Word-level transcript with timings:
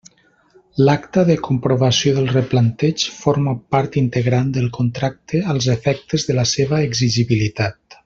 L'acta 0.85 1.25
de 1.27 1.35
comprovació 1.47 2.13
del 2.15 2.31
replanteig 2.31 3.05
forma 3.19 3.55
part 3.77 4.01
integrant 4.03 4.51
del 4.59 4.69
contracte 4.81 5.43
als 5.55 5.73
efectes 5.79 6.31
de 6.31 6.41
la 6.43 6.51
seva 6.57 6.85
exigibilitat. 6.91 7.83